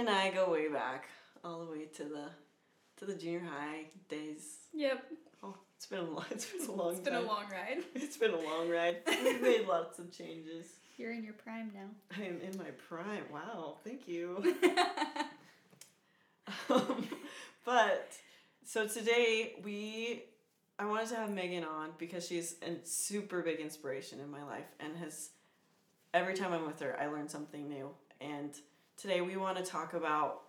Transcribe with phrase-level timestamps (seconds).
[0.00, 1.08] and I go way back,
[1.44, 2.24] all the way to the
[2.96, 4.56] to the junior high days.
[4.74, 5.04] Yep.
[5.42, 7.24] Oh, it's been a long, it's been a long It's been time.
[7.24, 7.78] a long ride.
[7.94, 8.96] It's been a long ride.
[9.06, 10.66] We've made lots of changes.
[10.96, 11.88] You're in your prime now.
[12.18, 13.24] I am in my prime.
[13.32, 14.42] Wow, thank you.
[16.68, 17.06] Um,
[17.64, 18.10] but
[18.64, 20.24] so today we
[20.78, 24.66] I wanted to have Megan on because she's a super big inspiration in my life
[24.80, 25.30] and has
[26.14, 27.90] every time I'm with her I learn something new.
[28.20, 28.52] And
[29.00, 30.42] today we want to talk about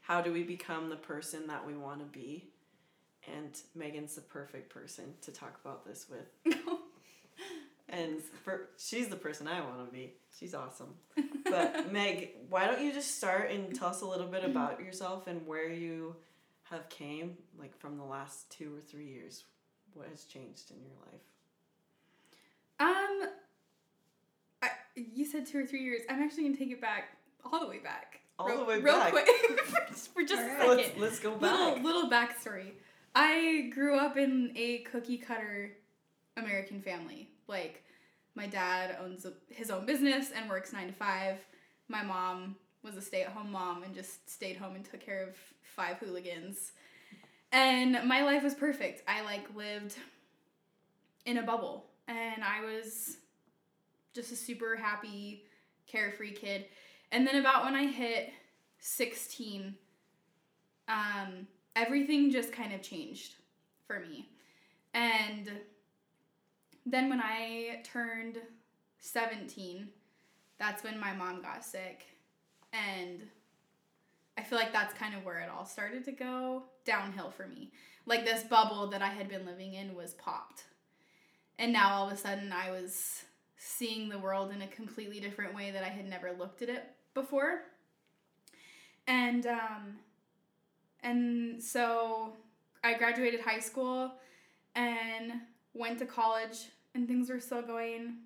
[0.00, 2.48] how do we become the person that we want to be.
[3.32, 6.56] And Megan's the perfect person to talk about this with.
[7.88, 10.14] And for she's the person I want to be.
[10.38, 10.94] She's awesome.
[11.44, 15.26] But Meg, why don't you just start and tell us a little bit about yourself
[15.26, 16.16] and where you
[16.62, 19.44] have came like from the last 2 or 3 years.
[19.92, 21.20] What has changed in your life?
[22.80, 23.28] um,
[24.62, 26.00] I, you said two or three years.
[26.08, 27.16] I'm actually gonna take it back
[27.50, 28.20] all the way back.
[28.38, 29.12] All real, the way real back.
[29.12, 29.26] quick
[30.14, 30.68] for just a second.
[30.68, 31.84] Let's, let's go Little back.
[31.84, 32.72] little backstory.
[33.14, 35.72] I grew up in a cookie cutter
[36.36, 37.28] American family.
[37.46, 37.84] Like
[38.34, 41.36] my dad owns his own business and works nine to five.
[41.88, 45.22] My mom was a stay at home mom and just stayed home and took care
[45.28, 46.72] of five hooligans.
[47.52, 49.02] And my life was perfect.
[49.06, 49.94] I like lived
[51.26, 53.18] in a bubble and I was
[54.14, 55.44] just a super happy,
[55.86, 56.64] carefree kid.
[57.12, 58.32] And then about when I hit
[58.78, 59.74] 16,
[60.88, 61.46] um,
[61.76, 63.34] everything just kind of changed
[63.86, 64.30] for me.
[64.94, 65.50] And
[66.86, 68.38] then when I turned
[68.98, 69.88] 17,
[70.58, 72.06] that's when my mom got sick.
[72.72, 73.20] And
[74.38, 77.72] I feel like that's kind of where it all started to go downhill for me.
[78.06, 80.64] Like this bubble that I had been living in was popped.
[81.58, 83.24] And now all of a sudden I was
[83.58, 86.84] seeing the world in a completely different way that I had never looked at it
[87.14, 87.62] before.
[89.06, 89.98] And um
[91.02, 92.32] and so
[92.84, 94.12] I graduated high school
[94.74, 95.32] and
[95.74, 98.18] went to college and things were still going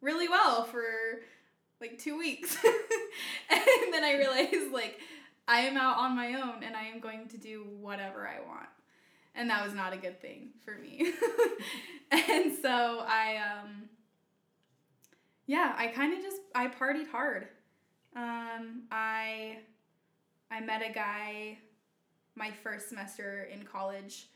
[0.00, 0.84] really well for
[1.80, 2.56] like 2 weeks.
[3.50, 4.98] and then I realized like
[5.48, 8.68] I am out on my own and I am going to do whatever I want.
[9.34, 11.12] And that was not a good thing for me.
[12.10, 13.88] and so I um
[15.46, 17.48] yeah, I kind of just I partied hard.
[18.16, 19.58] Um I
[20.50, 21.58] I met a guy
[22.36, 24.26] my first semester in college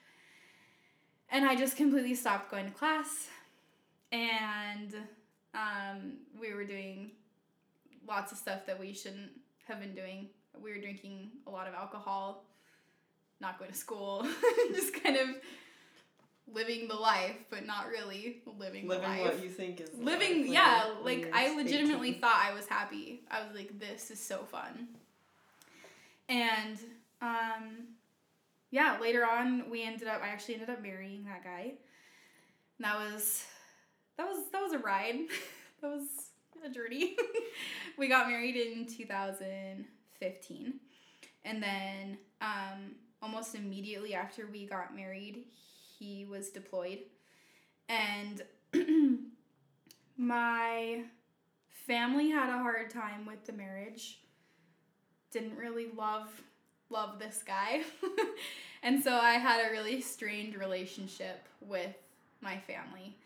[1.30, 3.28] and I just completely stopped going to class
[4.12, 4.94] and
[5.54, 7.12] um we were doing
[8.06, 9.30] lots of stuff that we shouldn't
[9.66, 10.28] have been doing.
[10.62, 12.44] We were drinking a lot of alcohol,
[13.40, 14.26] not going to school,
[14.72, 15.28] just kind of
[16.52, 19.34] living the life, but not really living, Living the life.
[19.34, 22.20] what you think is living, when yeah, like I legitimately 18.
[22.20, 23.22] thought I was happy.
[23.30, 24.88] I was like, this is so fun.
[26.28, 26.78] And
[27.20, 27.88] um,
[28.70, 30.22] yeah, later on we ended up.
[30.22, 31.74] I actually ended up marrying that guy.
[32.78, 33.44] And that was
[34.16, 35.20] that was that was a ride.
[35.80, 36.02] that was
[36.64, 37.16] a journey.
[37.98, 40.74] we got married in 2015,
[41.44, 45.44] and then um, almost immediately after we got married,
[45.98, 47.00] he was deployed,
[47.88, 48.42] and
[50.16, 51.02] my
[51.86, 54.20] family had a hard time with the marriage.
[55.30, 56.30] Didn't really love
[56.90, 57.82] love this guy.
[58.82, 61.96] and so I had a really strained relationship with
[62.40, 63.16] my family.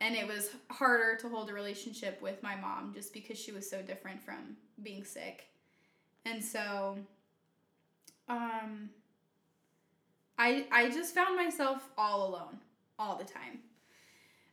[0.00, 3.68] And it was harder to hold a relationship with my mom just because she was
[3.68, 5.46] so different from being sick.
[6.24, 6.98] And so
[8.28, 8.90] um
[10.38, 12.58] I I just found myself all alone
[12.98, 13.60] all the time.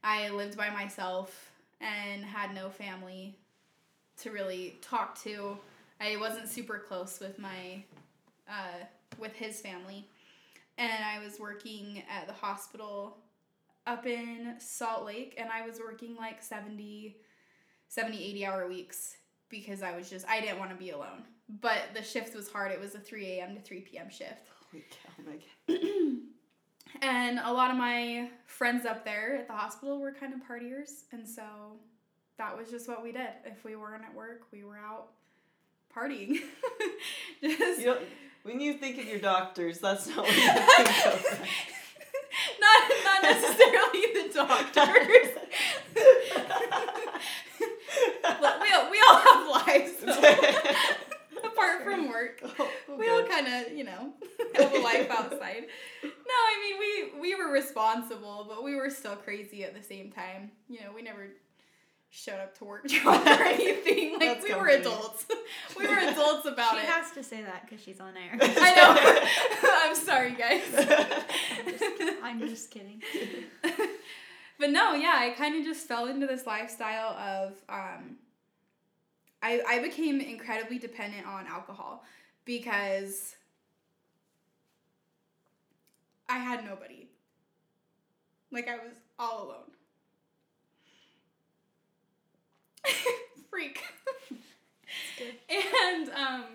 [0.03, 1.51] I lived by myself
[1.81, 3.35] and had no family
[4.21, 5.57] to really talk to.
[5.99, 7.83] I wasn't super close with my
[8.49, 8.85] uh,
[9.19, 10.07] with his family,
[10.77, 13.17] and I was working at the hospital
[13.85, 17.17] up in Salt Lake, and I was working like 70,
[17.87, 19.17] 70 80 hour weeks
[19.49, 21.23] because I was just I didn't want to be alone.
[21.61, 22.71] But the shift was hard.
[22.71, 23.55] It was a 3 a.m.
[23.55, 24.09] to 3 p.m.
[24.09, 24.47] shift.
[24.73, 25.43] Holy cow, Meg.
[27.01, 31.03] and a lot of my friends up there at the hospital were kind of partiers,
[31.11, 31.43] and so
[32.39, 33.29] that was just what we did.
[33.45, 35.09] If we weren't at work, we were out
[35.95, 36.39] partying.
[37.41, 37.97] just You
[38.41, 41.39] when you think of your doctors, that's not what you think of.
[42.59, 45.29] not not necessarily the doctors.
[48.61, 50.37] We all, we all have lives though.
[51.83, 52.41] Apart from work.
[52.89, 54.13] Oh, We all kind of, you know,
[54.55, 55.63] have a life outside.
[56.03, 59.81] No, I mean we we were responsible responsible, but we were still crazy at the
[59.81, 60.51] same time.
[60.69, 61.27] You know, we never
[62.09, 64.13] showed up to work drunk or anything.
[64.13, 65.25] Like That's we were adults.
[65.77, 66.81] we were adults about she it.
[66.81, 68.37] She has to say that because she's on air.
[68.41, 69.79] I know.
[69.83, 70.61] I'm sorry, guys.
[70.75, 73.01] I'm just, I'm just kidding.
[74.59, 78.17] but no, yeah, I kind of just fell into this lifestyle of um,
[79.43, 82.05] I I became incredibly dependent on alcohol
[82.45, 83.35] because
[86.27, 87.07] I had nobody.
[88.51, 89.71] Like I was all alone.
[93.49, 93.81] Freak.
[95.49, 96.45] And um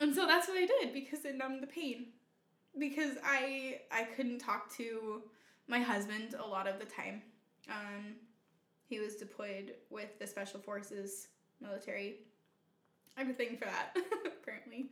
[0.00, 2.06] and so that's what I did because it numbed the pain.
[2.78, 5.22] Because I I couldn't talk to
[5.68, 7.22] my husband a lot of the time.
[7.70, 8.16] Um
[8.88, 11.28] he was deployed with the special forces
[11.60, 12.20] military.
[13.16, 13.96] I have a thing for that,
[14.26, 14.90] apparently.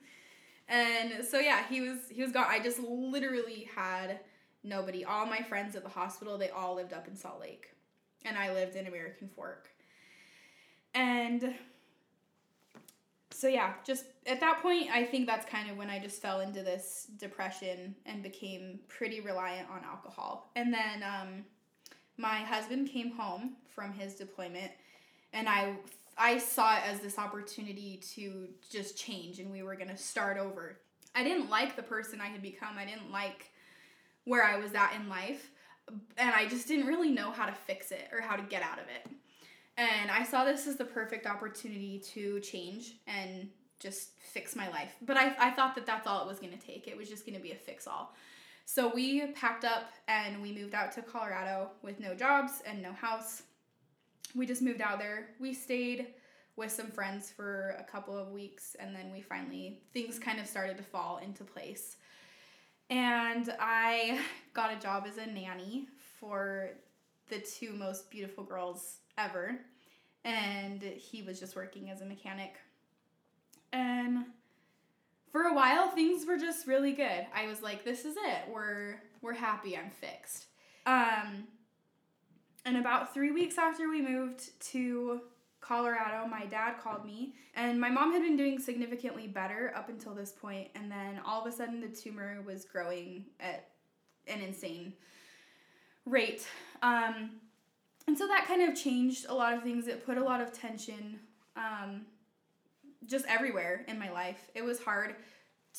[0.69, 2.46] And so yeah, he was he was gone.
[2.48, 4.20] I just literally had
[4.62, 5.04] nobody.
[5.04, 7.69] All my friends at the hospital, they all lived up in Salt Lake.
[8.25, 9.69] And I lived in American Fork.
[10.94, 11.54] And
[13.31, 16.40] so yeah, just at that point, I think that's kind of when I just fell
[16.40, 20.50] into this depression and became pretty reliant on alcohol.
[20.56, 21.44] And then um,
[22.16, 24.72] my husband came home from his deployment,
[25.32, 25.76] and I
[26.18, 30.78] I saw it as this opportunity to just change, and we were gonna start over.
[31.14, 32.76] I didn't like the person I had become.
[32.78, 33.50] I didn't like
[34.24, 35.50] where I was at in life,
[36.16, 38.78] and I just didn't really know how to fix it or how to get out
[38.78, 39.10] of it.
[39.76, 43.48] And I saw this as the perfect opportunity to change and
[43.78, 44.96] just fix my life.
[45.02, 46.88] But I, I thought that that's all it was going to take.
[46.88, 48.14] It was just going to be a fix all.
[48.68, 52.92] So we packed up and we moved out to Colorado with no jobs and no
[52.92, 53.44] house.
[54.34, 55.28] We just moved out there.
[55.38, 56.08] We stayed
[56.56, 60.48] with some friends for a couple of weeks and then we finally, things kind of
[60.48, 61.96] started to fall into place.
[62.90, 64.18] And I
[64.52, 65.86] got a job as a nanny
[66.19, 66.70] for
[67.28, 69.60] the two most beautiful girls ever.
[70.24, 72.56] And he was just working as a mechanic.
[73.72, 74.24] And
[75.36, 77.26] for a while things were just really good.
[77.34, 78.48] I was like, this is it.
[78.50, 79.76] We're we're happy.
[79.76, 80.46] I'm fixed.
[80.86, 81.44] Um
[82.64, 85.20] and about 3 weeks after we moved to
[85.60, 90.14] Colorado, my dad called me, and my mom had been doing significantly better up until
[90.14, 93.68] this point, and then all of a sudden the tumor was growing at
[94.26, 94.94] an insane
[96.06, 96.46] rate.
[96.82, 97.32] Um,
[98.06, 99.86] and so that kind of changed a lot of things.
[99.86, 101.20] It put a lot of tension
[101.56, 102.06] um,
[103.04, 104.50] just everywhere in my life.
[104.54, 105.16] It was hard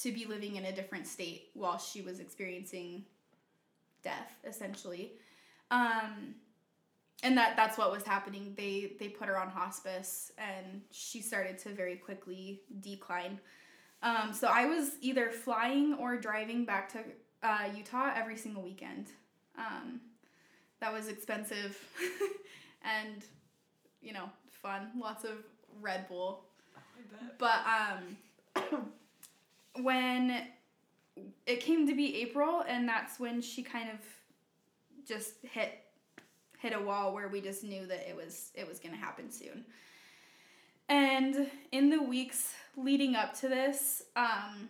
[0.02, 3.06] to be living in a different state while she was experiencing
[4.04, 5.14] death, essentially.
[5.72, 6.36] Um,
[7.24, 8.54] and that that's what was happening.
[8.56, 13.40] They they put her on hospice, and she started to very quickly decline.
[14.04, 17.00] Um, so I was either flying or driving back to
[17.42, 19.08] uh, Utah every single weekend.
[19.58, 20.02] Um,
[20.80, 21.75] that was expensive
[22.84, 23.24] and
[24.02, 24.30] you know
[24.62, 24.92] fun.
[25.00, 25.38] Lots of
[25.81, 26.44] Red Bull.
[27.38, 27.62] But
[28.66, 28.92] um,
[29.84, 30.48] when
[31.46, 34.00] it came to be April, and that's when she kind of
[35.08, 35.84] just hit
[36.60, 39.66] hit a wall where we just knew that it was it was gonna happen soon.
[40.90, 44.69] And in the weeks leading up to this, um,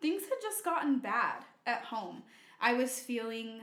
[0.00, 2.22] things had just gotten bad at home.
[2.60, 3.60] I was feeling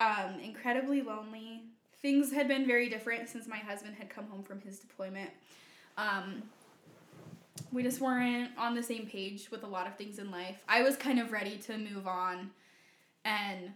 [0.00, 1.62] um, incredibly lonely.
[2.02, 5.30] Things had been very different since my husband had come home from his deployment.
[5.96, 6.42] Um,
[7.70, 10.56] we just weren't on the same page with a lot of things in life.
[10.68, 12.50] I was kind of ready to move on
[13.24, 13.72] and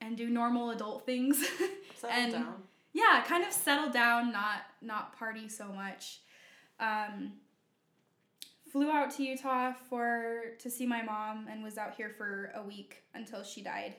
[0.00, 1.38] and do normal adult things.
[1.96, 2.54] Settle And- down.
[2.92, 6.20] yeah, kind of settle down, not not party so much.
[6.80, 7.34] Um,
[8.72, 12.62] flew out to Utah for to see my mom and was out here for a
[12.62, 13.94] week until she died.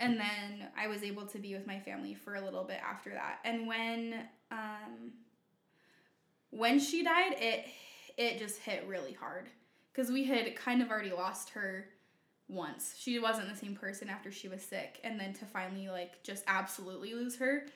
[0.00, 3.10] And then I was able to be with my family for a little bit after
[3.10, 3.38] that.
[3.44, 4.14] And when
[4.50, 5.12] um,
[6.50, 7.66] when she died, it
[8.16, 9.48] it just hit really hard
[9.92, 11.86] because we had kind of already lost her
[12.48, 12.94] once.
[12.98, 16.44] She wasn't the same person after she was sick, and then to finally like just
[16.46, 17.66] absolutely lose her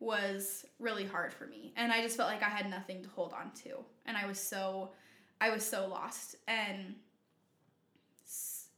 [0.00, 1.72] was really hard for me.
[1.76, 4.38] And I just felt like I had nothing to hold on to, and I was
[4.38, 4.90] so
[5.40, 6.36] I was so lost.
[6.48, 6.94] And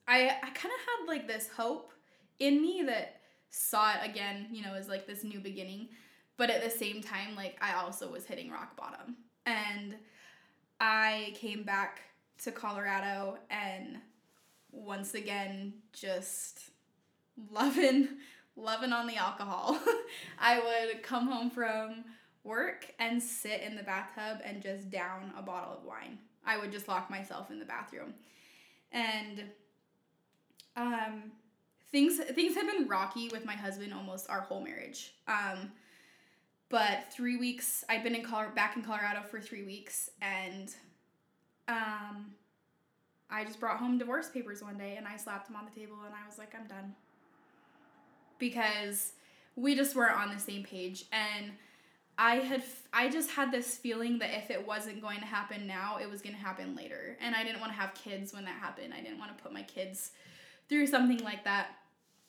[0.09, 1.93] I I kind of had like this hope
[2.39, 5.89] in me that saw it again, you know, as like this new beginning.
[6.37, 9.17] But at the same time, like I also was hitting rock bottom.
[9.47, 9.95] And
[10.81, 12.03] I came back
[12.43, 13.99] to Colorado and
[14.73, 16.71] once again just
[17.51, 18.09] loving
[18.57, 19.79] loving on the alcohol.
[20.39, 22.05] I would come home from
[22.43, 26.19] work and sit in the bathtub and just down a bottle of wine.
[26.45, 28.15] I would just lock myself in the bathroom.
[28.93, 29.43] And
[30.77, 31.33] um,
[31.91, 35.15] things things have been rocky with my husband almost our whole marriage.
[35.29, 35.73] Um,
[36.69, 40.75] but three weeks I'd been in Color- back in Colorado for three weeks, and
[41.69, 42.33] um,
[43.31, 45.97] I just brought home divorce papers one day, and I slapped them on the table,
[46.05, 46.95] and I was like, I'm done,
[48.39, 49.13] because
[49.55, 51.53] we just weren't on the same page, and
[52.19, 55.99] I had I just had this feeling that if it wasn't going to happen now,
[56.01, 57.17] it was going to happen later.
[57.21, 58.95] And I didn't want to have kids when that happened.
[58.95, 60.13] I didn't want to put my kids
[60.69, 61.69] through something like that.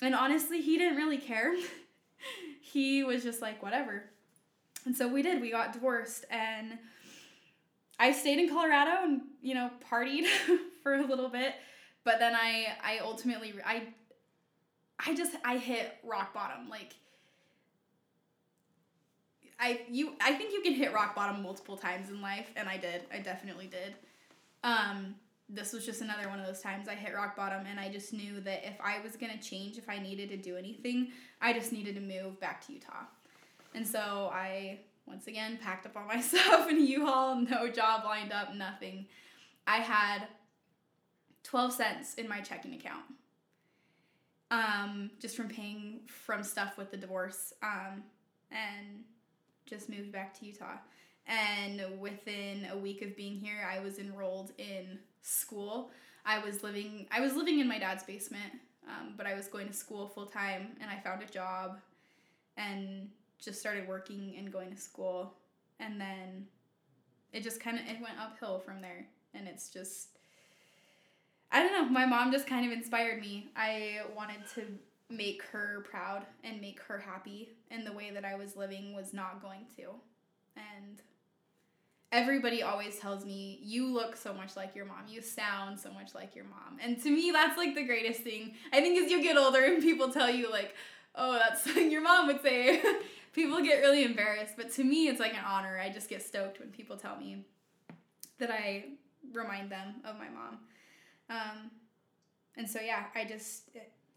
[0.01, 1.55] And honestly, he didn't really care.
[2.61, 4.03] he was just like whatever.
[4.87, 5.41] And so we did.
[5.41, 6.79] We got divorced and
[7.99, 10.25] I stayed in Colorado and, you know, partied
[10.81, 11.55] for a little bit,
[12.05, 13.89] but then I I ultimately I
[15.05, 16.69] I just I hit rock bottom.
[16.69, 16.95] Like
[19.59, 22.77] I you I think you can hit rock bottom multiple times in life, and I
[22.77, 23.03] did.
[23.13, 23.93] I definitely did.
[24.63, 25.15] Um,
[25.49, 28.13] this was just another one of those times I hit rock bottom, and I just
[28.13, 31.73] knew that if I was gonna change, if I needed to do anything, I just
[31.73, 33.03] needed to move back to Utah.
[33.77, 38.05] And so I once again packed up all my stuff in a U-Haul, no job
[38.05, 39.05] lined up, nothing.
[39.67, 40.23] I had
[41.43, 43.03] 12 cents in my checking account.
[44.49, 47.53] Um, just from paying from stuff with the divorce.
[47.61, 48.03] Um,
[48.49, 49.03] and
[49.67, 50.77] just moved back to Utah.
[51.27, 55.91] And within a week of being here, I was enrolled in school.
[56.25, 58.53] I was living I was living in my dad's basement,
[58.87, 61.79] um, but I was going to school full time, and I found a job,
[62.55, 65.33] and just started working and going to school,
[65.79, 66.47] and then
[67.33, 70.17] it just kind of it went uphill from there, and it's just
[71.51, 71.89] I don't know.
[71.89, 73.47] My mom just kind of inspired me.
[73.55, 74.63] I wanted to
[75.09, 79.13] make her proud and make her happy and the way that I was living was
[79.13, 79.83] not going to.
[80.57, 81.01] And
[82.11, 85.05] everybody always tells me, You look so much like your mom.
[85.07, 86.79] You sound so much like your mom.
[86.81, 88.55] And to me, that's like the greatest thing.
[88.73, 90.75] I think as you get older and people tell you, like,
[91.15, 92.81] oh, that's something your mom would say,
[93.37, 94.55] people get really embarrassed.
[94.57, 95.79] But to me, it's like an honor.
[95.79, 97.45] I just get stoked when people tell me
[98.39, 98.85] that I
[99.31, 100.57] remind them of my mom.
[101.29, 101.71] Um,
[102.57, 103.69] and so, yeah, I just.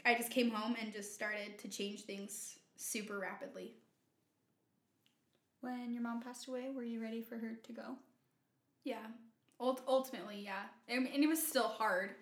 [0.03, 3.75] I just came home and just started to change things super rapidly.
[5.61, 7.97] When your mom passed away, were you ready for her to go?
[8.83, 9.05] Yeah.
[9.61, 10.63] Ult- ultimately, yeah.
[10.89, 12.13] And, and it was still hard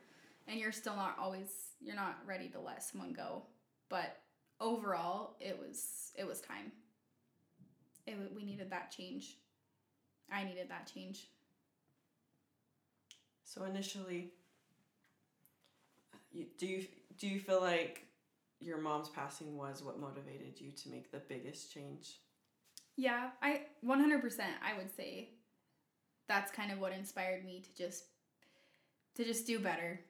[0.49, 1.47] and you're still not always
[1.81, 3.45] you're not ready to let someone go.
[3.88, 4.17] But
[4.61, 6.73] overall, it was it was time.
[8.09, 9.37] It we needed that change.
[10.33, 11.29] I needed that change.
[13.45, 14.33] So initially,
[16.33, 16.87] you, do you
[17.19, 18.07] do you feel like
[18.61, 22.21] your mom's passing was what motivated you to make the biggest change?
[22.97, 25.31] Yeah, I 100% I would say
[26.27, 28.05] that's kind of what inspired me to just
[29.17, 30.00] to just do better.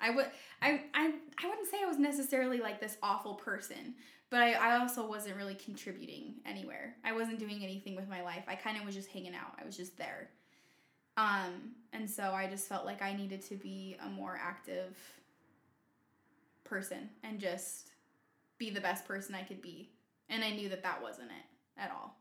[0.00, 0.26] I would
[0.62, 3.94] I I I wouldn't say I was necessarily like this awful person,
[4.30, 6.96] but I, I also wasn't really contributing anywhere.
[7.04, 8.44] I wasn't doing anything with my life.
[8.48, 9.58] I kind of was just hanging out.
[9.60, 10.30] I was just there.
[11.16, 14.96] Um, and so I just felt like I needed to be a more active
[16.64, 17.90] person and just
[18.58, 19.90] be the best person I could be.
[20.28, 22.16] And I knew that that wasn't it at all.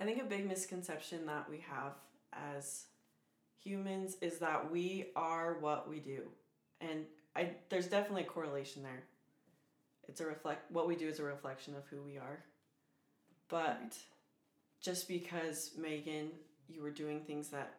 [0.00, 1.92] I think a big misconception that we have
[2.32, 2.84] as
[3.66, 6.22] humans is that we are what we do.
[6.80, 7.04] And
[7.34, 9.04] I there's definitely a correlation there.
[10.08, 12.44] It's a reflect what we do is a reflection of who we are.
[13.48, 13.96] But
[14.80, 16.30] just because Megan,
[16.68, 17.74] you were doing things that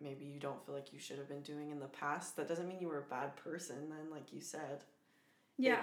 [0.00, 2.68] maybe you don't feel like you should have been doing in the past, that doesn't
[2.68, 4.84] mean you were a bad person then like you said.
[5.56, 5.82] Yeah.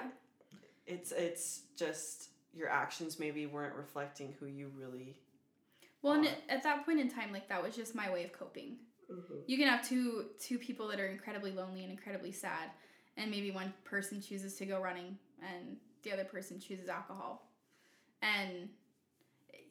[0.85, 5.15] It's it's just your actions maybe weren't reflecting who you really
[6.01, 8.77] Well, and at that point in time, like that was just my way of coping.
[9.47, 12.71] You can have two two people that are incredibly lonely and incredibly sad,
[13.17, 17.49] and maybe one person chooses to go running and the other person chooses alcohol,
[18.21, 18.69] and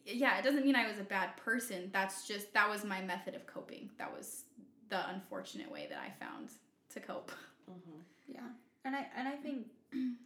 [0.05, 1.91] yeah, it doesn't mean I was a bad person.
[1.93, 3.91] That's just that was my method of coping.
[3.99, 4.45] That was
[4.91, 6.51] the unfortunate way that I found
[6.93, 7.33] to cope.
[7.71, 8.01] Mm-hmm.
[8.29, 8.49] Yeah,
[8.85, 9.67] and I and I think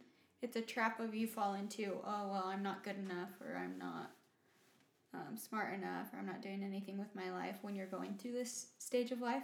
[0.41, 1.97] it's a trap of you fall into.
[2.05, 4.11] Oh well, I'm not good enough, or I'm not
[5.13, 7.57] um, smart enough, or I'm not doing anything with my life.
[7.61, 9.43] When you're going through this stage of life,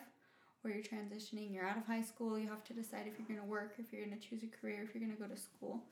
[0.61, 3.39] where you're transitioning, you're out of high school, you have to decide if you're going
[3.39, 5.39] to work, if you're going to choose a career, if you're going to go to
[5.39, 5.83] school,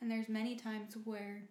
[0.00, 1.42] and there's many times where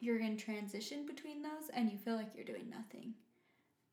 [0.00, 3.14] you're in transition between those, and you feel like you're doing nothing.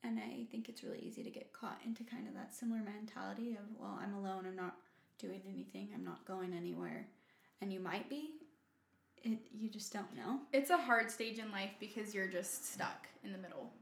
[0.04, 3.52] And I think it's really easy to get caught into kind of that similar mentality
[3.52, 4.76] of, well, I'm alone, I'm not
[5.18, 5.88] doing anything.
[5.94, 7.08] I'm not going anywhere.
[7.60, 8.34] And you might be.
[9.22, 10.40] It you just don't know.
[10.52, 13.72] It's a hard stage in life because you're just stuck in the middle.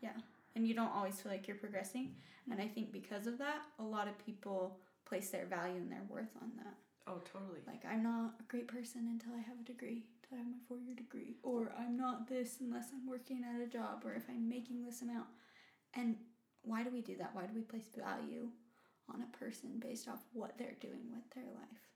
[0.00, 0.16] Yeah.
[0.54, 2.14] And you don't always feel like you're progressing.
[2.50, 6.02] And I think because of that, a lot of people place their value and their
[6.08, 6.74] worth on that.
[7.06, 7.60] Oh, totally.
[7.66, 10.58] Like I'm not a great person until I have a degree, until I have my
[10.68, 14.24] four year degree, or I'm not this unless I'm working at a job, or if
[14.28, 15.26] I'm making this amount.
[15.94, 16.16] And
[16.62, 17.34] why do we do that?
[17.34, 18.48] Why do we place value
[19.12, 21.89] on a person based off what they're doing with their life?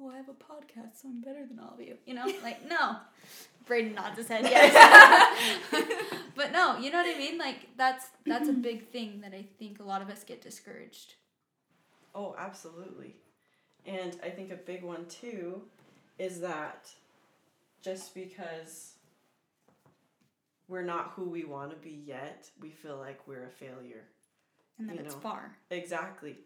[0.00, 1.96] Oh, I have a podcast, so I'm better than all of you.
[2.06, 2.96] You know, like no.
[3.66, 4.44] Braden nods his head.
[4.50, 5.58] Yes.
[6.36, 7.36] but no, you know what I mean.
[7.38, 11.14] Like that's that's a big thing that I think a lot of us get discouraged.
[12.14, 13.14] Oh, absolutely.
[13.86, 15.62] And I think a big one too
[16.18, 16.88] is that
[17.82, 18.92] just because
[20.68, 24.04] we're not who we want to be yet, we feel like we're a failure.
[24.78, 25.20] And that You it's know.
[25.20, 25.56] far.
[25.70, 26.36] Exactly.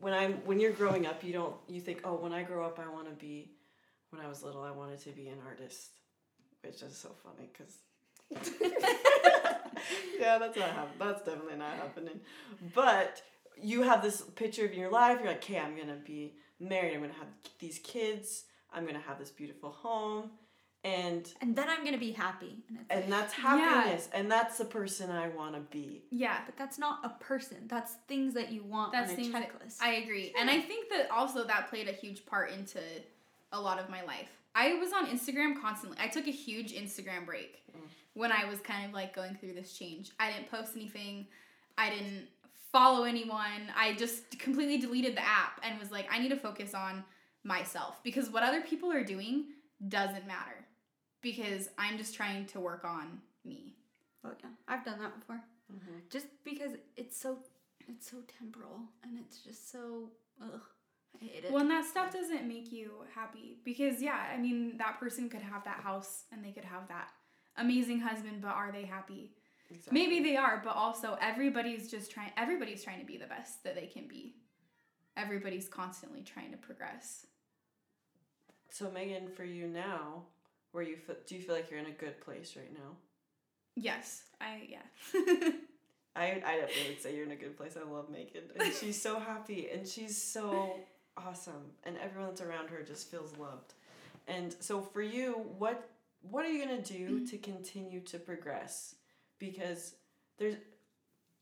[0.00, 2.78] When I'm when you're growing up, you don't you think, "Oh, when I grow up,
[2.78, 3.50] I want to be
[4.10, 5.90] when I was little, I wanted to be an artist."
[6.62, 7.78] Which is so funny cuz
[10.18, 10.98] Yeah, that's not happening.
[10.98, 12.20] That's definitely not happening.
[12.74, 13.22] But
[13.56, 15.18] you have this picture of your life.
[15.18, 16.94] You're like, "Okay, I'm to be married.
[16.94, 17.28] I'm to have
[17.58, 18.44] these kids.
[18.72, 20.30] I'm to have this beautiful home."
[20.88, 22.62] And And then I'm gonna be happy.
[22.68, 23.44] And it's and that's Yeah.
[23.44, 26.02] happiness and that's the person I want to be.
[26.10, 26.40] Yeah.
[26.46, 27.66] But that's not a person.
[27.66, 29.76] That's things that you want That's on a things that- checklist.
[29.80, 30.34] I agree.
[30.38, 32.80] And I think that also that played a huge part into
[33.52, 34.30] a lot of my life.
[34.54, 35.98] I was on Instagram constantly.
[36.00, 37.80] I took a huge Instagram break mm.
[38.14, 40.10] when I was kind of like going through this change.
[40.18, 41.26] I didn't post anything.
[41.76, 42.28] I didn't
[42.72, 43.72] follow anyone.
[43.76, 47.04] I just completely deleted the app and was like, I need to focus on
[47.44, 49.46] myself because what other people are doing
[49.88, 50.66] doesn't matter
[51.20, 53.74] because I'm just trying to work on me.
[54.24, 55.42] oh yeah, I've done that before.
[55.72, 55.98] Mm-hmm.
[56.10, 57.38] Just because it's so,
[57.88, 60.10] it's so temporal and it's just so,
[60.42, 60.60] ugh,
[61.20, 61.52] I hate it.
[61.52, 65.42] Well, and that stuff doesn't make you happy because, yeah, I mean, that person could
[65.42, 67.10] have that house and they could have that
[67.56, 69.32] amazing husband, but are they happy?
[69.70, 70.00] Exactly.
[70.00, 72.30] Maybe they are, but also everybody's just trying.
[72.36, 74.36] Everybody's trying to be the best that they can be.
[75.16, 77.26] Everybody's constantly trying to progress.
[78.70, 80.22] So Megan, for you now,
[80.72, 82.96] where you feel, do you feel like you're in a good place right now?
[83.76, 84.78] Yes, I yeah.
[86.16, 87.76] I I definitely would say you're in a good place.
[87.76, 90.80] I love Megan, and she's so happy, and she's so
[91.16, 93.74] awesome, and everyone that's around her just feels loved.
[94.26, 95.90] And so for you, what
[96.22, 97.24] what are you gonna do mm-hmm.
[97.26, 98.96] to continue to progress?
[99.38, 99.94] Because
[100.38, 100.56] there's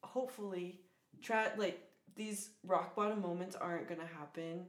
[0.03, 0.81] hopefully
[1.23, 1.81] try like
[2.15, 4.67] these rock bottom moments aren't gonna happen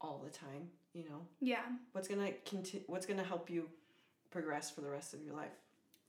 [0.00, 0.68] all the time.
[0.94, 3.68] You know yeah, what's gonna conti- What's gonna help you
[4.30, 5.50] progress for the rest of your life?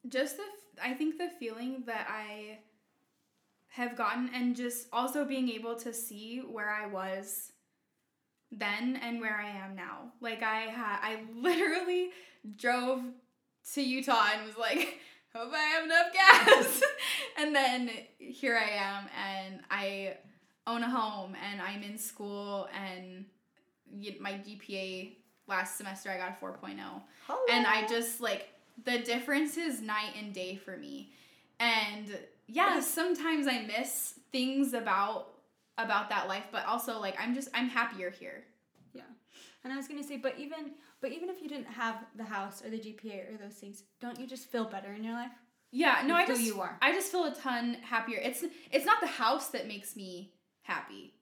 [0.08, 2.60] just the f- I think the feeling that I
[3.70, 7.52] have gotten and just also being able to see where I was
[8.52, 10.14] then and where I am now.
[10.22, 12.12] Like I had I literally
[12.56, 13.02] drove
[13.74, 15.00] to Utah and was like
[15.36, 16.82] hope I have enough gas.
[17.38, 20.18] and then here I am and I
[20.68, 23.26] own a home and I'm in school and
[24.20, 25.14] my GPA
[25.48, 26.76] last semester I got a 4.0
[27.52, 28.50] and I just like
[28.84, 31.12] the difference is night and day for me.
[31.60, 32.18] And
[32.48, 35.30] yeah, sometimes I miss things about
[35.78, 38.44] about that life, but also like I'm just I'm happier here.
[38.94, 39.04] Yeah.
[39.64, 40.72] And I was gonna say, but even,
[41.02, 44.20] but even if you didn't have the house or the GPA or those things, don't
[44.20, 45.32] you just feel better in your life?
[45.72, 46.78] Yeah, no, I just you are.
[46.82, 48.20] I just feel a ton happier.
[48.22, 51.14] It's it's not the house that makes me happy.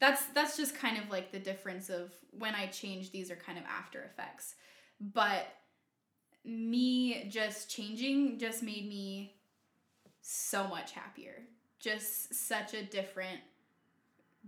[0.00, 3.58] That's that's just kind of like the difference of when I change these are kind
[3.58, 4.54] of after effects.
[5.00, 5.46] But
[6.44, 9.34] me just changing just made me
[10.22, 11.42] so much happier.
[11.78, 13.40] Just such a different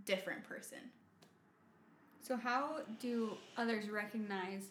[0.05, 0.79] different person.
[2.21, 4.63] So how do others recognize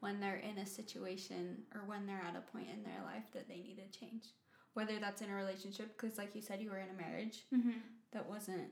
[0.00, 3.48] when they're in a situation or when they're at a point in their life that
[3.48, 4.24] they need to change?
[4.74, 7.78] Whether that's in a relationship, because like you said, you were in a marriage Mm-hmm.
[8.12, 8.68] that wasn't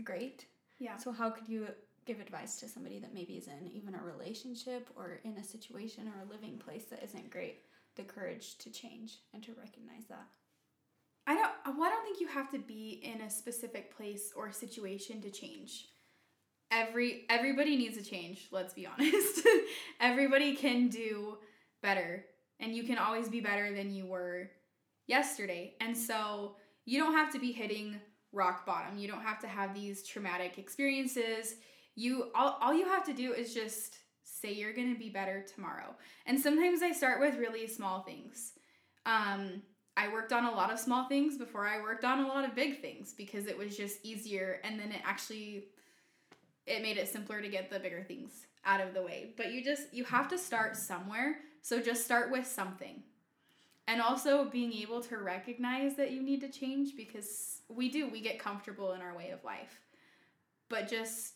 [0.00, 0.46] great.
[0.78, 0.96] Yeah.
[0.96, 1.68] So how could you
[2.04, 6.08] give advice to somebody that maybe is in even a relationship or in a situation
[6.08, 7.62] or a living place that isn't great?
[7.96, 10.26] The courage to change and to recognize that.
[11.26, 11.76] I don't.
[11.78, 15.30] Well, I don't think you have to be in a specific place or situation to
[15.30, 15.88] change.
[16.70, 18.48] Every everybody needs a change.
[18.50, 19.46] Let's be honest.
[20.00, 21.38] everybody can do
[21.82, 22.24] better,
[22.58, 24.50] and you can always be better than you were
[25.06, 25.74] yesterday.
[25.80, 28.00] And so you don't have to be hitting
[28.32, 28.98] rock bottom.
[28.98, 31.56] You don't have to have these traumatic experiences.
[31.94, 35.94] You all all you have to do is just say you're gonna be better tomorrow.
[36.26, 38.52] And sometimes I start with really small things.
[39.04, 39.62] Um,
[39.96, 42.54] I worked on a lot of small things before I worked on a lot of
[42.54, 45.64] big things because it was just easier and then it actually
[46.66, 49.34] it made it simpler to get the bigger things out of the way.
[49.36, 51.38] But you just you have to start somewhere.
[51.60, 53.02] So just start with something.
[53.88, 58.20] And also being able to recognize that you need to change because we do, we
[58.20, 59.80] get comfortable in our way of life.
[60.68, 61.34] but just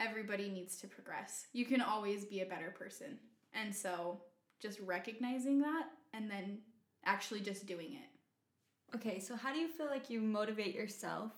[0.00, 1.46] everybody needs to progress.
[1.52, 3.18] You can always be a better person.
[3.54, 4.20] And so
[4.60, 6.58] just recognizing that and then
[7.04, 8.96] actually just doing it.
[8.96, 11.32] Okay, so how do you feel like you motivate yourself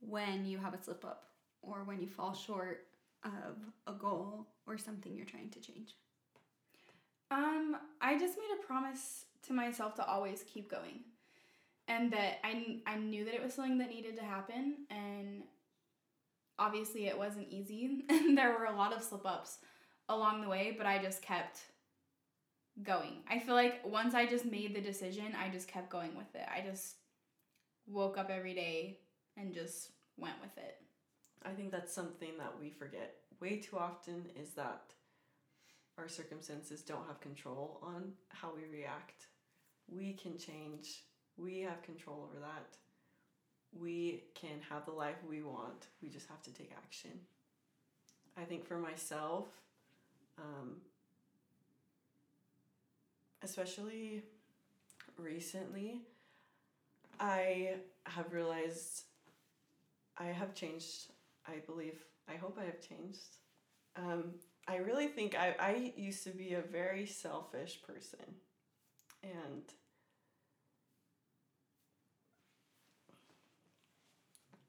[0.00, 1.26] when you have a slip up
[1.62, 2.86] or when you fall short
[3.24, 5.94] of a goal or something you're trying to change?
[7.30, 11.00] Um, I just made a promise to myself to always keep going.
[11.88, 15.44] And that I, I knew that it was something that needed to happen and
[16.58, 19.58] obviously it wasn't easy and there were a lot of slip ups
[20.08, 21.60] along the way, but I just kept
[22.82, 23.22] going.
[23.30, 26.46] I feel like once I just made the decision, I just kept going with it.
[26.52, 26.96] I just
[27.86, 28.98] woke up every day
[29.36, 30.76] and just went with it.
[31.44, 34.92] I think that's something that we forget way too often is that
[35.98, 39.26] our circumstances don't have control on how we react.
[39.88, 41.02] We can change.
[41.36, 42.76] We have control over that.
[43.78, 45.86] We can have the life we want.
[46.02, 47.12] We just have to take action.
[48.36, 49.46] I think for myself,
[50.38, 50.76] um,
[53.42, 54.22] especially
[55.16, 56.00] recently,
[57.18, 59.04] I have realized
[60.18, 61.06] I have changed.
[61.46, 61.98] I believe.
[62.28, 63.36] I hope I have changed.
[63.96, 64.34] Um,
[64.68, 68.24] I really think I, I used to be a very selfish person.
[69.22, 69.62] And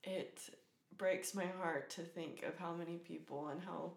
[0.03, 0.49] it
[0.97, 3.93] breaks my heart to think of how many people and how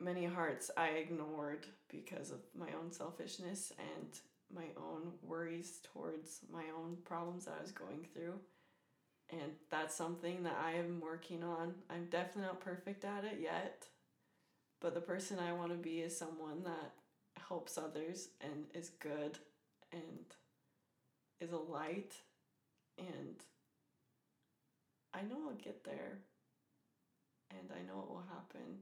[0.00, 4.08] many hearts I ignored because of my own selfishness and
[4.54, 8.34] my own worries towards my own problems that I was going through.
[9.32, 11.74] And that's something that I am working on.
[11.88, 13.86] I'm definitely not perfect at it yet,
[14.80, 16.92] but the person I want to be is someone that
[17.48, 19.38] helps others and is good
[19.90, 20.02] and
[21.40, 22.12] is a light
[22.98, 23.36] and
[25.14, 26.18] I know I'll get there
[27.50, 28.78] and I know it will happen.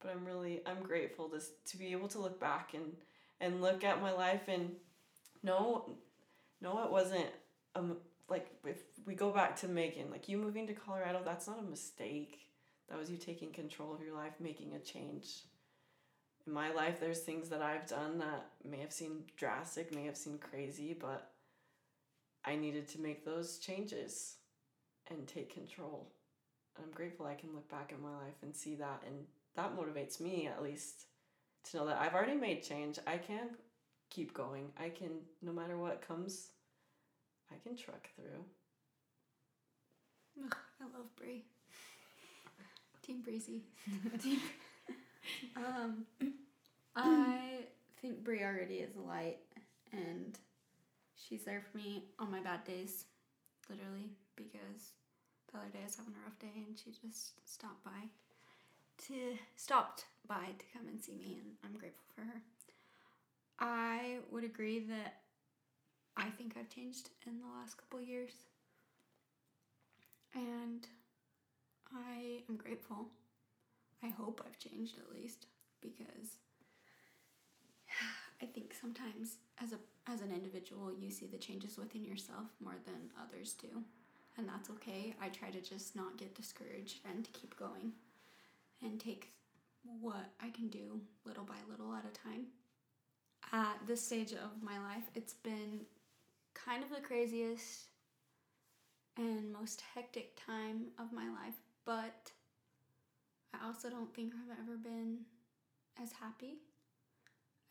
[0.00, 2.96] But I'm really I'm grateful to to be able to look back and
[3.40, 4.72] and look at my life and
[5.42, 5.96] no
[6.60, 7.26] no it wasn't
[7.74, 7.96] um
[8.30, 11.62] like if we go back to Megan, like you moving to Colorado, that's not a
[11.62, 12.38] mistake.
[12.88, 15.42] That was you taking control of your life, making a change.
[16.46, 20.16] In my life, there's things that I've done that may have seemed drastic, may have
[20.16, 21.32] seemed crazy, but
[22.44, 24.36] I needed to make those changes
[25.10, 26.12] and take control.
[26.76, 29.76] And I'm grateful I can look back at my life and see that, and that
[29.76, 31.06] motivates me at least
[31.64, 32.98] to know that I've already made change.
[33.06, 33.50] I can
[34.08, 34.70] keep going.
[34.78, 35.10] I can,
[35.42, 36.48] no matter what comes,
[37.52, 38.44] I can truck through.
[40.44, 41.44] Ugh, I love Bree.
[43.02, 43.62] Team Breezy.
[45.56, 46.06] um,
[46.96, 47.64] I
[48.00, 49.38] think Bree already is a light,
[49.92, 50.38] and
[51.16, 53.04] she's there for me on my bad days,
[53.68, 54.92] literally, because
[55.52, 58.08] the other day I was having a rough day, and she just stopped by
[59.08, 62.42] to stopped by to come and see me, and I'm grateful for her.
[63.58, 65.19] I would agree that
[66.20, 68.32] I think I've changed in the last couple years.
[70.34, 70.86] And
[71.92, 73.06] I am grateful.
[74.02, 75.46] I hope I've changed at least
[75.80, 76.36] because
[78.42, 79.78] I think sometimes as a
[80.10, 83.82] as an individual you see the changes within yourself more than others do.
[84.36, 85.14] And that's okay.
[85.20, 87.92] I try to just not get discouraged and to keep going
[88.82, 89.32] and take
[90.00, 92.46] what I can do little by little at a time.
[93.52, 95.80] At this stage of my life, it's been
[96.54, 97.86] kind of the craziest
[99.16, 102.32] and most hectic time of my life, but
[103.52, 105.18] I also don't think I've ever been
[106.02, 106.58] as happy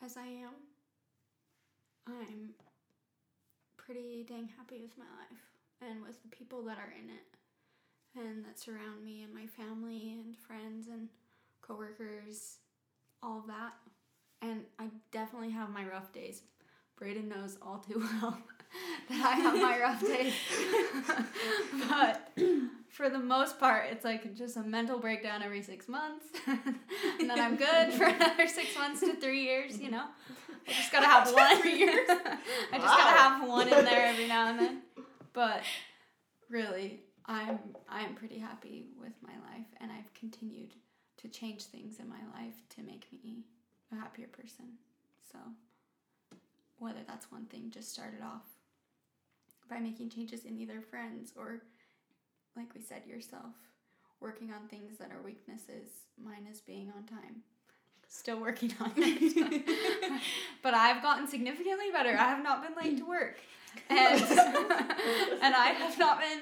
[0.04, 0.54] as I am.
[2.08, 2.50] I'm
[3.78, 5.42] pretty dang happy with my life
[5.82, 7.26] and with the people that are in it
[8.16, 11.08] and that surround me and my family and friends and
[11.62, 12.58] coworkers,
[13.22, 13.74] all that.
[14.42, 16.42] And I definitely have my rough days.
[17.00, 18.38] Braden knows all too well
[19.10, 20.34] that I have my rough days.
[21.90, 22.32] but
[22.90, 26.26] for the most part, it's like just a mental breakdown every six months.
[26.48, 30.04] and then I'm good for another six months to three years, you know?
[30.68, 31.62] I just gotta have one.
[31.62, 32.08] Three years?
[32.10, 32.98] I just Wow.
[32.98, 34.82] gotta have one in there every now and then.
[35.34, 35.64] But
[36.50, 40.74] really, I'm I'm pretty happy with my life and I've continued
[41.18, 43.46] to change things in my life to make me
[43.92, 44.66] a happier person.
[45.32, 45.40] So
[46.80, 48.44] whether that's one thing just started off
[49.70, 51.62] by making changes in either friends or
[52.56, 53.54] like we said yourself.
[54.20, 55.88] Working on things that are weaknesses
[56.22, 57.44] mine is being on time.
[58.08, 60.22] Still working on it.
[60.62, 62.10] But i've gotten significantly better.
[62.10, 63.38] I have not been late to work.
[63.88, 66.40] And and i have not been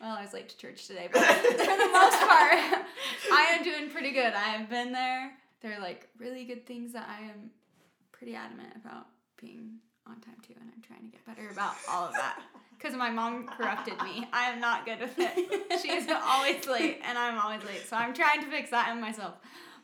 [0.00, 2.84] well, I was late to church today, but for the most part,
[3.32, 4.32] I am doing pretty good.
[4.32, 5.32] I have been there.
[5.60, 7.50] There are like really good things that I am
[8.10, 9.06] pretty adamant about
[9.42, 12.40] being on time too, and I'm trying to get better about all of that.
[12.78, 14.26] Because my mom corrupted me.
[14.32, 15.80] I am not good with it.
[15.80, 17.86] She is always late, and I'm always late.
[17.88, 19.34] So I'm trying to fix that in myself.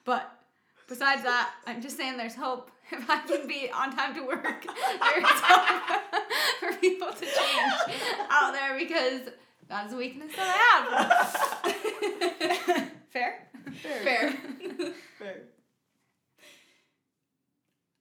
[0.04, 0.28] But
[0.88, 2.72] besides that, I'm just saying there's hope.
[2.90, 6.02] If I can be on time to work, there's hope
[6.58, 9.28] for people to change out there because
[9.68, 11.22] that's a weakness that
[11.62, 11.70] I
[12.74, 12.90] have.
[13.10, 13.46] Fair?
[14.02, 14.32] Fair.
[15.18, 15.42] Fair.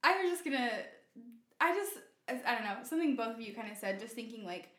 [0.04, 0.72] I was just gonna.
[1.60, 1.94] I just.
[2.30, 2.76] I don't know.
[2.84, 4.00] Something both of you kind of said.
[4.00, 4.70] Just thinking like,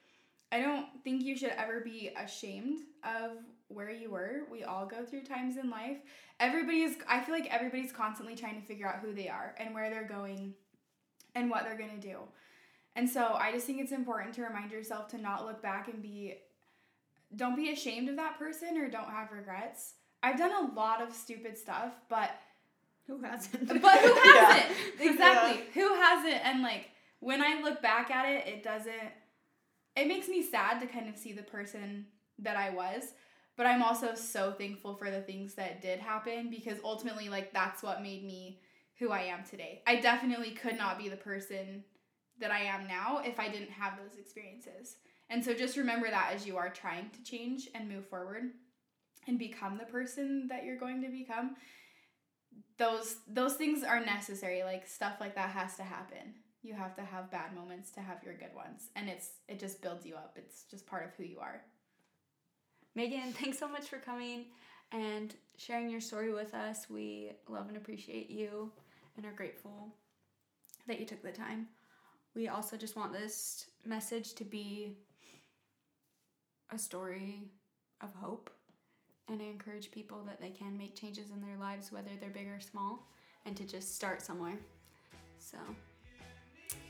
[0.52, 3.38] I don't think you should ever be ashamed of
[3.68, 4.42] where you were.
[4.50, 5.96] We all go through times in life.
[6.40, 6.96] Everybody is.
[7.08, 10.06] I feel like everybody's constantly trying to figure out who they are and where they're
[10.06, 10.54] going,
[11.34, 12.18] and what they're gonna do.
[12.96, 16.02] And so I just think it's important to remind yourself to not look back and
[16.02, 16.34] be.
[17.36, 19.94] Don't be ashamed of that person or don't have regrets.
[20.22, 22.30] I've done a lot of stupid stuff, but
[23.09, 23.66] Who hasn't?
[23.68, 24.77] but who hasn't?
[25.01, 25.64] Exactly.
[25.75, 26.47] Who hasn't?
[26.47, 26.90] And like
[27.21, 28.94] when I look back at it, it doesn't.
[29.97, 32.07] It makes me sad to kind of see the person
[32.38, 33.03] that I was,
[33.57, 37.83] but I'm also so thankful for the things that did happen because ultimately, like that's
[37.83, 38.61] what made me
[38.99, 39.83] who I am today.
[39.87, 41.85] I definitely could not be the person
[42.40, 44.97] that I am now if I didn't have those experiences.
[45.31, 48.44] And so just remember that as you are trying to change and move forward
[49.27, 51.57] and become the person that you're going to become
[52.78, 57.02] those those things are necessary like stuff like that has to happen you have to
[57.02, 60.36] have bad moments to have your good ones and it's it just builds you up
[60.36, 61.62] it's just part of who you are
[62.98, 64.46] Megan, thanks so much for coming
[64.90, 66.90] and sharing your story with us.
[66.90, 68.72] We love and appreciate you
[69.16, 69.94] and are grateful
[70.88, 71.68] that you took the time.
[72.34, 74.96] We also just want this message to be
[76.72, 77.52] a story
[78.00, 78.50] of hope.
[79.30, 82.48] And I encourage people that they can make changes in their lives, whether they're big
[82.48, 83.06] or small,
[83.44, 84.58] and to just start somewhere.
[85.38, 85.58] So,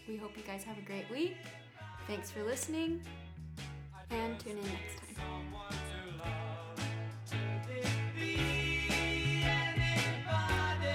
[0.07, 1.37] we hope you guys have a great week.
[2.07, 3.03] Thanks for listening,
[4.11, 5.09] and tune in next time.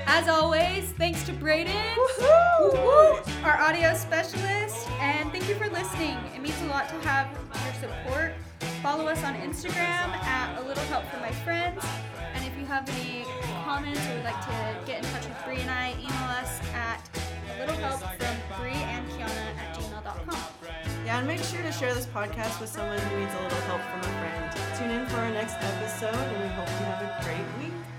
[0.07, 1.97] As always, thanks to Brayden,
[3.43, 6.17] our audio specialist, and thank you for listening.
[6.35, 7.27] It means a lot to have
[7.65, 8.33] your support.
[8.83, 11.81] Follow us on Instagram at A Little Help for My Friends.
[12.33, 13.23] And if you have any
[13.63, 16.99] comments or would like to get in touch with Bree and I, email us at
[17.55, 20.37] A Little Help from Bree and Kiana at gmail.com.
[21.05, 23.81] Yeah, and make sure to share this podcast with someone who needs a little help
[23.83, 24.77] from a friend.
[24.77, 27.92] Tune in for our next episode, and we hope you have a great week.